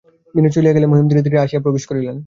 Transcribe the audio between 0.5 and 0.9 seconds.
চলিয়া গেল,